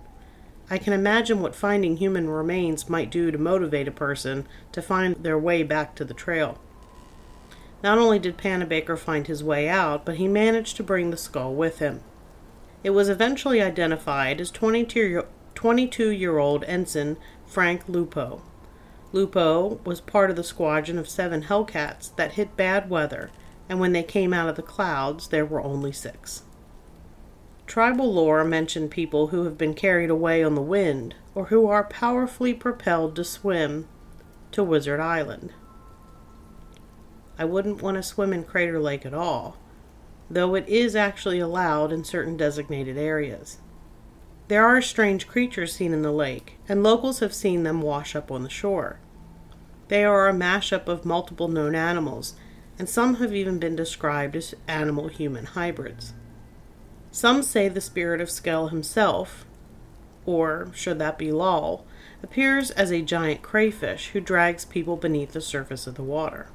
I 0.70 0.78
can 0.78 0.92
imagine 0.92 1.40
what 1.40 1.54
finding 1.54 1.98
human 1.98 2.28
remains 2.28 2.88
might 2.88 3.10
do 3.10 3.30
to 3.30 3.38
motivate 3.38 3.86
a 3.86 3.92
person 3.92 4.46
to 4.72 4.82
find 4.82 5.14
their 5.16 5.38
way 5.38 5.62
back 5.62 5.94
to 5.96 6.04
the 6.04 6.14
trail. 6.14 6.58
Not 7.82 7.98
only 7.98 8.18
did 8.18 8.38
Panabaker 8.38 8.98
find 8.98 9.26
his 9.26 9.44
way 9.44 9.68
out, 9.68 10.04
but 10.04 10.16
he 10.16 10.28
managed 10.28 10.76
to 10.76 10.82
bring 10.82 11.10
the 11.10 11.16
skull 11.16 11.54
with 11.54 11.78
him. 11.78 12.00
It 12.82 12.90
was 12.90 13.08
eventually 13.08 13.60
identified 13.60 14.40
as 14.40 14.50
22 14.50 15.20
year 16.10 16.38
old 16.38 16.64
ensign 16.64 17.16
Frank 17.46 17.88
Lupo. 17.88 18.42
Lupo 19.12 19.80
was 19.84 20.00
part 20.00 20.30
of 20.30 20.36
the 20.36 20.44
squadron 20.44 20.98
of 20.98 21.08
seven 21.08 21.44
Hellcats 21.44 22.14
that 22.16 22.32
hit 22.32 22.56
bad 22.56 22.90
weather, 22.90 23.30
and 23.68 23.80
when 23.80 23.92
they 23.92 24.02
came 24.02 24.32
out 24.32 24.48
of 24.48 24.56
the 24.56 24.62
clouds, 24.62 25.28
there 25.28 25.46
were 25.46 25.62
only 25.62 25.92
six. 25.92 26.42
Tribal 27.66 28.12
lore 28.12 28.44
mentioned 28.44 28.90
people 28.90 29.28
who 29.28 29.44
have 29.44 29.58
been 29.58 29.74
carried 29.74 30.10
away 30.10 30.42
on 30.42 30.54
the 30.54 30.62
wind 30.62 31.14
or 31.34 31.46
who 31.46 31.66
are 31.66 31.84
powerfully 31.84 32.54
propelled 32.54 33.16
to 33.16 33.24
swim 33.24 33.88
to 34.52 34.62
Wizard 34.62 35.00
Island. 35.00 35.52
I 37.38 37.44
wouldn't 37.44 37.82
want 37.82 37.96
to 37.96 38.02
swim 38.02 38.32
in 38.32 38.44
Crater 38.44 38.80
Lake 38.80 39.04
at 39.04 39.14
all, 39.14 39.56
though 40.30 40.54
it 40.54 40.68
is 40.68 40.96
actually 40.96 41.38
allowed 41.38 41.92
in 41.92 42.04
certain 42.04 42.36
designated 42.36 42.96
areas. 42.96 43.58
There 44.48 44.64
are 44.64 44.80
strange 44.80 45.26
creatures 45.26 45.74
seen 45.74 45.92
in 45.92 46.02
the 46.02 46.12
lake, 46.12 46.58
and 46.68 46.82
locals 46.82 47.18
have 47.18 47.34
seen 47.34 47.62
them 47.62 47.82
wash 47.82 48.14
up 48.14 48.30
on 48.30 48.42
the 48.42 48.48
shore. 48.48 49.00
They 49.88 50.04
are 50.04 50.28
a 50.28 50.32
mashup 50.32 50.88
of 50.88 51.04
multiple 51.04 51.48
known 51.48 51.74
animals, 51.74 52.34
and 52.78 52.88
some 52.88 53.16
have 53.16 53.34
even 53.34 53.58
been 53.58 53.76
described 53.76 54.36
as 54.36 54.54
animal 54.68 55.08
human 55.08 55.46
hybrids. 55.46 56.12
Some 57.10 57.42
say 57.42 57.68
the 57.68 57.80
spirit 57.80 58.20
of 58.20 58.30
Skell 58.30 58.68
himself, 58.68 59.46
or 60.24 60.70
should 60.74 60.98
that 60.98 61.18
be 61.18 61.28
Llao, 61.28 61.82
appears 62.22 62.70
as 62.72 62.90
a 62.90 63.02
giant 63.02 63.42
crayfish 63.42 64.08
who 64.08 64.20
drags 64.20 64.64
people 64.64 64.96
beneath 64.96 65.32
the 65.32 65.40
surface 65.40 65.86
of 65.86 65.94
the 65.94 66.02
water. 66.02 66.48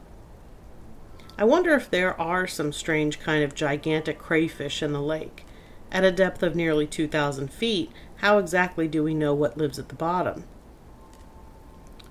I 1.38 1.44
wonder 1.44 1.74
if 1.74 1.90
there 1.90 2.20
are 2.20 2.46
some 2.48 2.72
strange 2.72 3.20
kind 3.20 3.44
of 3.44 3.56
gigantic 3.56 4.20
crayfish 4.20 4.84
in 4.84 4.94
the 4.94 5.02
lake. 5.02 5.46
At 5.92 6.04
a 6.04 6.12
depth 6.12 6.44
of 6.44 6.56
nearly 6.56 6.88
2,000 6.88 7.52
feet, 7.52 7.92
how 8.18 8.38
exactly 8.38 8.88
do 8.88 9.04
we 9.04 9.14
know 9.14 9.34
what 9.34 9.58
lives 9.58 9.80
at 9.80 9.90
the 9.90 9.96
bottom? 9.96 10.46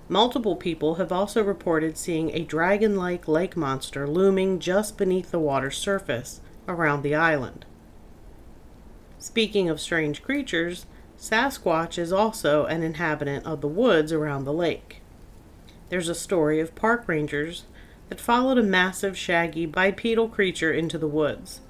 Multiple 0.08 0.56
people 0.56 0.96
have 0.96 1.12
also 1.12 1.42
reported 1.44 1.96
seeing 1.96 2.30
a 2.30 2.44
dragon 2.44 2.96
like 2.96 3.28
lake 3.28 3.56
monster 3.56 4.08
looming 4.08 4.58
just 4.58 4.98
beneath 4.98 5.30
the 5.30 5.38
water's 5.38 5.78
surface 5.78 6.40
around 6.66 7.02
the 7.02 7.14
island. 7.14 7.64
Speaking 9.20 9.68
of 9.68 9.80
strange 9.80 10.22
creatures, 10.22 10.86
Sasquatch 11.16 11.96
is 11.96 12.12
also 12.12 12.64
an 12.64 12.82
inhabitant 12.82 13.46
of 13.46 13.60
the 13.60 13.68
woods 13.68 14.12
around 14.12 14.44
the 14.44 14.52
lake. 14.52 15.00
There's 15.90 16.08
a 16.08 16.14
story 16.14 16.58
of 16.58 16.74
park 16.74 17.04
rangers 17.06 17.66
that 18.10 18.20
followed 18.20 18.58
a 18.58 18.62
massive, 18.62 19.16
shaggy, 19.16 19.64
bipedal 19.64 20.28
creature 20.28 20.72
into 20.72 20.98
the 20.98 21.08
woods. 21.08 21.60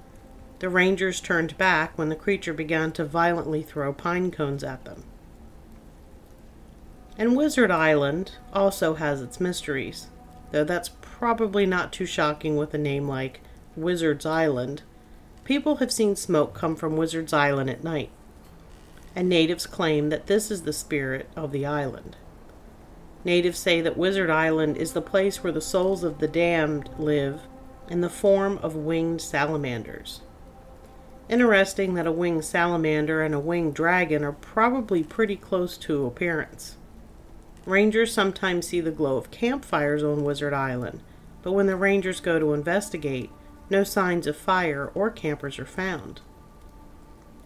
The 0.59 0.69
rangers 0.69 1.21
turned 1.21 1.57
back 1.57 1.97
when 1.97 2.09
the 2.09 2.15
creature 2.15 2.53
began 2.53 2.91
to 2.93 3.05
violently 3.05 3.61
throw 3.61 3.93
pine 3.93 4.31
cones 4.31 4.63
at 4.63 4.83
them. 4.83 5.03
And 7.17 7.37
Wizard 7.37 7.71
Island 7.71 8.33
also 8.51 8.95
has 8.95 9.21
its 9.21 9.39
mysteries, 9.39 10.07
though 10.51 10.63
that's 10.63 10.89
probably 11.01 11.65
not 11.65 11.93
too 11.93 12.05
shocking 12.05 12.57
with 12.57 12.73
a 12.73 12.79
name 12.79 13.07
like 13.07 13.41
Wizard's 13.75 14.25
Island. 14.25 14.81
People 15.43 15.77
have 15.77 15.91
seen 15.91 16.15
smoke 16.15 16.55
come 16.55 16.75
from 16.75 16.97
Wizard's 16.97 17.33
Island 17.33 17.69
at 17.69 17.83
night, 17.83 18.09
and 19.15 19.29
natives 19.29 19.67
claim 19.67 20.09
that 20.09 20.27
this 20.27 20.49
is 20.49 20.63
the 20.63 20.73
spirit 20.73 21.29
of 21.35 21.51
the 21.51 21.65
island. 21.65 22.15
Natives 23.23 23.59
say 23.59 23.81
that 23.81 23.97
Wizard 23.97 24.29
Island 24.29 24.77
is 24.77 24.93
the 24.93 25.01
place 25.01 25.43
where 25.43 25.53
the 25.53 25.61
souls 25.61 26.03
of 26.03 26.19
the 26.19 26.27
damned 26.27 26.89
live 26.97 27.41
in 27.87 28.01
the 28.01 28.09
form 28.09 28.57
of 28.59 28.75
winged 28.75 29.21
salamanders. 29.21 30.21
Interesting 31.29 31.93
that 31.93 32.07
a 32.07 32.11
winged 32.11 32.45
salamander 32.45 33.21
and 33.21 33.35
a 33.35 33.39
winged 33.39 33.75
dragon 33.75 34.23
are 34.23 34.31
probably 34.31 35.03
pretty 35.03 35.35
close 35.35 35.77
to 35.77 36.05
appearance. 36.05 36.77
Rangers 37.65 38.11
sometimes 38.11 38.67
see 38.67 38.81
the 38.81 38.91
glow 38.91 39.17
of 39.17 39.29
campfires 39.29 40.03
on 40.03 40.23
Wizard 40.23 40.53
Island, 40.53 41.01
but 41.43 41.51
when 41.51 41.67
the 41.67 41.75
rangers 41.75 42.19
go 42.19 42.39
to 42.39 42.53
investigate, 42.53 43.29
no 43.69 43.83
signs 43.83 44.25
of 44.25 44.35
fire 44.35 44.91
or 44.95 45.11
campers 45.11 45.59
are 45.59 45.65
found. 45.65 46.21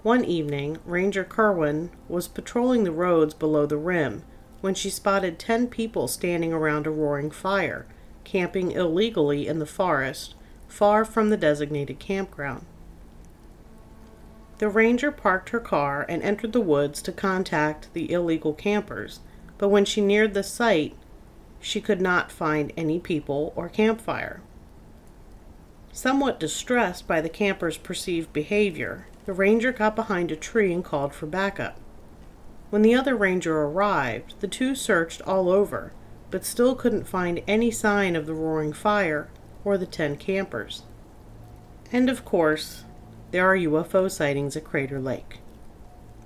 One 0.03 0.23
evening, 0.23 0.77
Ranger 0.85 1.23
Kerwin 1.23 1.91
was 2.07 2.27
patrolling 2.27 2.85
the 2.85 2.91
roads 2.91 3.33
below 3.33 3.65
the 3.65 3.77
rim 3.77 4.23
when 4.65 4.73
she 4.73 4.89
spotted 4.89 5.37
ten 5.37 5.67
people 5.67 6.07
standing 6.07 6.51
around 6.51 6.87
a 6.87 6.89
roaring 6.89 7.29
fire, 7.29 7.85
camping 8.23 8.71
illegally 8.71 9.47
in 9.47 9.59
the 9.59 9.65
forest, 9.67 10.33
far 10.67 11.05
from 11.05 11.29
the 11.29 11.37
designated 11.37 11.99
campground. 11.99 12.65
The 14.57 14.67
ranger 14.67 15.11
parked 15.11 15.49
her 15.49 15.59
car 15.59 16.03
and 16.09 16.23
entered 16.23 16.51
the 16.51 16.61
woods 16.61 17.03
to 17.03 17.11
contact 17.11 17.93
the 17.93 18.11
illegal 18.11 18.53
campers 18.53 19.19
but 19.59 19.69
when 19.69 19.85
she 19.85 20.01
neared 20.01 20.33
the 20.33 20.41
site, 20.41 20.95
she 21.59 21.79
could 21.79 22.01
not 22.01 22.31
find 22.31 22.73
any 22.75 22.99
people 22.99 23.53
or 23.55 23.69
campfire. 23.69 24.41
Somewhat 25.93 26.39
distressed 26.39 27.07
by 27.07 27.21
the 27.21 27.29
campers' 27.29 27.77
perceived 27.77 28.33
behavior, 28.33 29.05
the 29.27 29.33
ranger 29.33 29.71
got 29.71 29.95
behind 29.95 30.31
a 30.31 30.35
tree 30.35 30.73
and 30.73 30.83
called 30.83 31.13
for 31.13 31.27
backup. 31.27 31.77
When 32.69 32.81
the 32.81 32.95
other 32.95 33.15
ranger 33.15 33.61
arrived, 33.61 34.39
the 34.39 34.47
two 34.47 34.75
searched 34.75 35.21
all 35.21 35.49
over, 35.49 35.93
but 36.31 36.43
still 36.43 36.75
couldn't 36.75 37.07
find 37.07 37.41
any 37.47 37.71
sign 37.71 38.15
of 38.15 38.25
the 38.25 38.33
roaring 38.33 38.73
fire 38.73 39.29
or 39.63 39.77
the 39.77 39.85
ten 39.85 40.15
campers. 40.15 40.83
And 41.91 42.09
of 42.09 42.25
course, 42.25 42.83
there 43.31 43.45
are 43.45 43.57
UFO 43.57 44.09
sightings 44.09 44.55
at 44.55 44.63
Crater 44.63 44.99
Lake. 44.99 45.39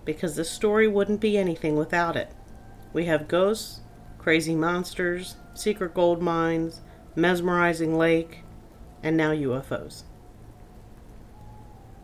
Because 0.05 0.36
the 0.36 0.46
story 0.46 0.88
wouldn't 0.88 1.19
be 1.19 1.38
anything 1.38 1.75
without 1.75 2.15
it. 2.15 2.31
We 2.93 3.05
have 3.05 3.27
ghosts, 3.27 3.81
crazy 4.17 4.55
monsters, 4.55 5.36
secret 5.53 5.93
gold 5.93 6.22
mines, 6.22 6.81
mesmerizing 7.15 7.98
lake, 7.98 8.43
and 9.03 9.15
now 9.15 9.31
UFOs. 9.31 10.03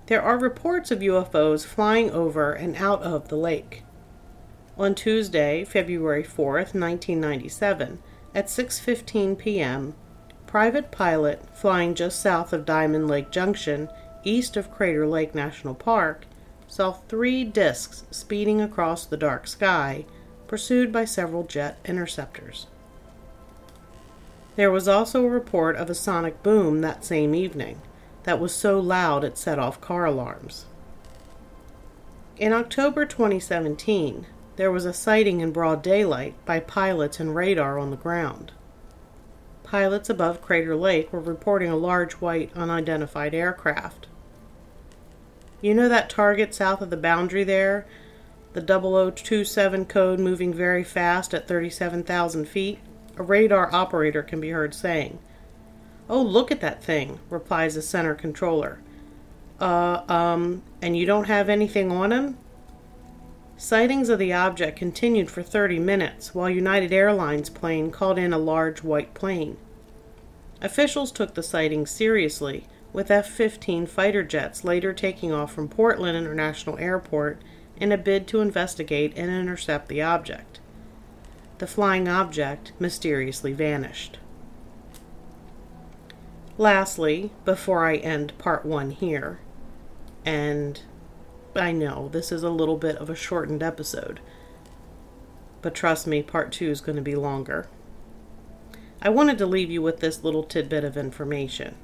There 0.08 0.22
are 0.22 0.38
reports 0.38 0.92
of 0.92 1.00
UFOs 1.00 1.66
flying 1.66 2.12
over 2.12 2.54
and 2.54 2.76
out 2.76 3.02
of 3.02 3.30
the 3.30 3.38
lake. 3.38 3.85
On 4.78 4.94
Tuesday, 4.94 5.64
February 5.64 6.24
4th, 6.24 6.76
1997, 6.76 8.00
at 8.34 8.48
6:15 8.48 9.38
p.m., 9.38 9.94
private 10.48 10.92
pilot 10.92 11.42
flying 11.54 11.96
just 11.96 12.20
south 12.20 12.52
of 12.52 12.66
Diamond 12.66 13.08
Lake 13.08 13.32
Junction, 13.32 13.88
east 14.26 14.58
of 14.58 14.74
Crater 14.74 15.08
Lake 15.08 15.34
National 15.34 15.76
Park, 15.76 16.26
saw 16.68 16.92
three 16.92 17.46
disks 17.46 18.04
speeding 18.12 18.60
across 18.60 19.06
the 19.06 19.16
dark 19.16 19.48
sky, 19.48 20.04
pursued 20.46 20.92
by 20.92 21.06
several 21.06 21.44
jet 21.44 21.78
interceptors. 21.86 22.68
There 24.58 24.72
was 24.72 24.90
also 24.90 25.24
a 25.24 25.30
report 25.30 25.78
of 25.78 25.90
a 25.90 25.96
sonic 25.96 26.44
boom 26.44 26.82
that 26.82 27.06
same 27.06 27.34
evening 27.34 27.82
that 28.24 28.42
was 28.42 28.54
so 28.54 28.80
loud 28.80 29.24
it 29.24 29.38
set 29.38 29.58
off 29.58 29.80
car 29.80 30.04
alarms. 30.04 30.66
In 32.38 32.52
October 32.52 33.06
2017, 33.06 34.26
there 34.56 34.72
was 34.72 34.86
a 34.86 34.94
sighting 34.94 35.42
in 35.42 35.52
broad 35.52 35.82
daylight 35.82 36.34
by 36.46 36.60
pilots 36.60 37.20
and 37.20 37.36
radar 37.36 37.78
on 37.78 37.92
the 37.92 37.98
ground. 37.98 38.52
Pilots 39.64 40.10
above 40.10 40.42
Crater 40.42 40.76
Lake 40.76 41.12
were 41.12 41.20
reporting 41.20 41.70
a 41.70 41.76
large 41.76 42.14
white 42.14 42.52
unidentified 42.56 43.34
aircraft. 43.34 44.08
You 45.62 45.74
know 45.74 45.90
that 45.90 46.10
target 46.10 46.54
south 46.54 46.82
of 46.82 46.90
the 46.90 46.98
boundary 46.98 47.44
there? 47.44 47.86
The 48.54 48.62
0027 48.62 49.86
code 49.86 50.20
moving 50.20 50.54
very 50.54 50.84
fast 50.84 51.34
at 51.34 51.48
37,000 51.48 52.48
feet? 52.48 52.80
A 53.18 53.24
radar 53.24 53.74
operator 53.74 54.24
can 54.24 54.40
be 54.40 54.52
heard 54.52 54.74
saying. 54.74 55.20
Oh, 56.10 56.22
look 56.22 56.52
at 56.52 56.62
that 56.62 56.84
thing, 56.84 57.20
replies 57.30 57.76
the 57.76 57.82
center 57.82 58.14
controller. 58.14 58.80
Uh, 59.60 60.04
um, 60.08 60.64
and 60.82 60.96
you 60.96 61.06
don't 61.06 61.26
have 61.26 61.50
anything 61.50 61.92
on 61.92 62.12
him? 62.12 62.38
Sightings 63.58 64.10
of 64.10 64.20
the 64.20 64.34
object 64.34 64.78
continued 64.78 65.32
for 65.32 65.42
30 65.42 65.80
minutes 65.80 66.36
while 66.36 66.50
United 66.50 66.92
Airlines 66.92 67.50
plane 67.50 67.90
called 67.90 68.18
in 68.18 68.34
a 68.34 68.38
large 68.38 68.84
white 68.84 69.14
plane. 69.14 69.58
Officials 70.62 71.12
took 71.12 71.36
the 71.36 71.44
sighting 71.44 71.86
seriously, 71.86 72.68
with 72.92 73.12
F 73.12 73.30
15 73.30 73.88
fighter 73.88 74.24
jets 74.24 74.64
later 74.64 74.94
taking 74.94 75.32
off 75.32 75.54
from 75.54 75.70
Portland 75.70 76.18
International 76.18 76.78
Airport 76.80 77.42
in 77.78 77.92
a 77.92 77.98
bid 77.98 78.28
to 78.28 78.42
investigate 78.42 79.14
and 79.16 79.30
intercept 79.30 79.88
the 79.88 80.02
object. 80.02 80.60
The 81.60 81.68
flying 81.68 82.08
object 82.10 82.74
mysteriously 82.80 83.54
vanished. 83.54 84.18
Lastly, 86.58 87.32
before 87.44 87.86
I 87.86 87.96
end 87.98 88.38
part 88.38 88.66
one 88.66 88.92
here, 88.92 89.40
and 90.26 90.82
I 91.56 91.72
know 91.72 92.10
this 92.12 92.32
is 92.32 92.44
a 92.44 92.50
little 92.50 92.78
bit 92.78 92.98
of 92.98 93.10
a 93.10 93.16
shortened 93.16 93.64
episode, 93.64 94.20
but 95.62 95.74
trust 95.74 96.06
me, 96.06 96.22
part 96.22 96.52
two 96.52 96.70
is 96.70 96.82
going 96.82 96.96
to 96.96 97.02
be 97.02 97.16
longer. 97.16 97.68
I 99.02 99.10
wanted 99.10 99.38
to 99.38 99.46
leave 99.46 99.72
you 99.72 99.82
with 99.82 100.00
this 100.00 100.24
little 100.24 100.44
tidbit 100.44 100.84
of 100.84 100.98
information. 100.98 101.76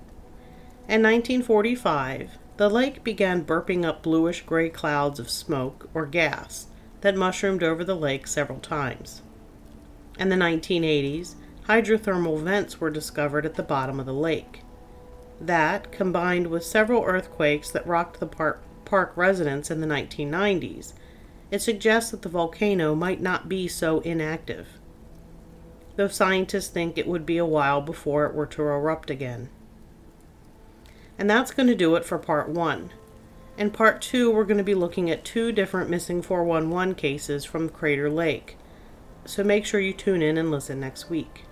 In 0.87 1.01
1945, 1.03 2.37
the 2.57 2.69
lake 2.69 3.03
began 3.03 3.45
burping 3.45 3.85
up 3.85 4.03
bluish 4.03 4.41
gray 4.41 4.69
clouds 4.69 5.19
of 5.19 5.29
smoke 5.29 5.89
or 5.93 6.05
gas 6.05 6.67
that 7.01 7.15
mushroomed 7.15 7.63
over 7.63 7.83
the 7.83 7.95
lake 7.95 8.27
several 8.27 8.59
times. 8.59 9.21
In 10.19 10.29
the 10.29 10.35
1980s, 10.35 11.35
hydrothermal 11.67 12.41
vents 12.41 12.79
were 12.81 12.89
discovered 12.89 13.45
at 13.45 13.55
the 13.55 13.63
bottom 13.63 13.99
of 13.99 14.05
the 14.05 14.13
lake. 14.13 14.61
That, 15.39 15.91
combined 15.91 16.47
with 16.47 16.63
several 16.63 17.03
earthquakes 17.03 17.71
that 17.71 17.87
rocked 17.87 18.19
the 18.19 18.27
park 18.27 18.61
Park 18.91 19.13
residents 19.15 19.71
in 19.71 19.79
the 19.79 19.87
1990s, 19.87 20.91
it 21.49 21.61
suggests 21.61 22.11
that 22.11 22.23
the 22.23 22.29
volcano 22.29 22.93
might 22.93 23.21
not 23.21 23.47
be 23.47 23.65
so 23.65 24.01
inactive, 24.01 24.67
though 25.95 26.09
scientists 26.09 26.67
think 26.67 26.97
it 26.97 27.07
would 27.07 27.25
be 27.25 27.37
a 27.37 27.45
while 27.45 27.79
before 27.79 28.25
it 28.25 28.33
were 28.33 28.45
to 28.47 28.61
erupt 28.61 29.09
again. 29.09 29.47
And 31.17 31.29
that's 31.29 31.53
going 31.53 31.67
to 31.67 31.75
do 31.75 31.95
it 31.95 32.03
for 32.03 32.17
part 32.17 32.49
one. 32.49 32.89
In 33.57 33.71
part 33.71 34.01
two, 34.01 34.29
we're 34.29 34.43
going 34.43 34.57
to 34.57 34.63
be 34.63 34.75
looking 34.75 35.09
at 35.09 35.23
two 35.23 35.53
different 35.53 35.89
missing 35.89 36.21
411 36.21 36.95
cases 36.95 37.45
from 37.45 37.69
Crater 37.69 38.09
Lake, 38.09 38.57
so 39.23 39.41
make 39.41 39.65
sure 39.65 39.79
you 39.79 39.93
tune 39.93 40.21
in 40.21 40.37
and 40.37 40.51
listen 40.51 40.81
next 40.81 41.09
week. 41.09 41.45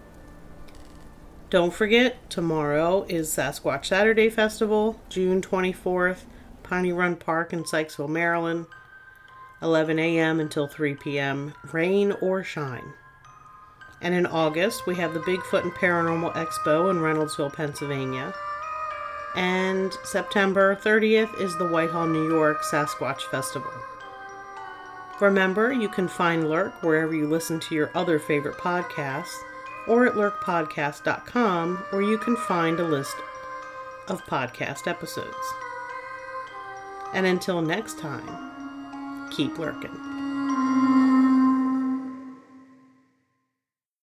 Don't 1.50 1.74
forget, 1.74 2.30
tomorrow 2.30 3.06
is 3.08 3.30
Sasquatch 3.30 3.86
Saturday 3.86 4.30
Festival, 4.30 5.00
June 5.08 5.42
24th. 5.42 6.26
Piney 6.70 6.94
Run 6.94 7.16
Park 7.16 7.52
in 7.52 7.64
Sykesville, 7.64 8.08
Maryland, 8.08 8.68
11 9.64 9.98
a.m. 9.98 10.40
until 10.40 10.68
3 10.68 10.94
p.m., 10.94 11.56
rain 11.74 12.12
or 12.22 12.44
shine. 12.44 12.94
And 14.02 14.14
in 14.14 14.28
August, 14.28 14.86
we 14.86 14.96
have 14.96 15.16
the 15.16 15.20
Bigfoot 15.20 15.64
and 15.64 15.72
Paranormal 15.72 16.34
Expo 16.36 16.92
in 16.92 16.98
Reynoldsville, 16.98 17.52
Pennsylvania. 17.52 18.34
And 19.36 19.92
September 20.04 20.76
30th 20.76 21.42
is 21.42 21.58
the 21.58 21.68
Whitehall, 21.68 22.08
New 22.08 22.30
York 22.30 22.62
Sasquatch 22.62 23.22
Festival. 23.24 23.74
Remember, 25.20 25.74
you 25.74 25.90
can 25.90 26.08
find 26.08 26.50
Lurk 26.50 26.82
wherever 26.84 27.16
you 27.16 27.28
listen 27.28 27.60
to 27.62 27.76
your 27.76 27.90
other 27.96 28.20
favorite 28.20 28.58
podcasts 28.58 29.36
or 29.88 30.06
at 30.06 30.14
lurkpodcast.com 30.14 31.78
where 31.90 32.02
you 32.02 32.20
can 32.20 32.38
find 32.38 32.80
a 32.80 32.88
list 32.88 33.16
of 34.08 34.24
podcast 34.26 34.88
episodes. 34.88 35.36
And 37.14 37.26
until 37.26 37.62
next 37.62 37.98
time, 38.00 39.30
keep 39.32 39.58
lurking. 39.58 40.09